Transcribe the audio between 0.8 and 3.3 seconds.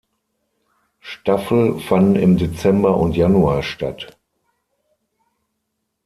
Staffel fanden im Dezember und